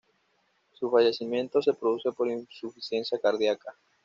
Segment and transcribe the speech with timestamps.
[0.73, 3.75] Su fallecimiento se produce por insuficiencia cardíaca.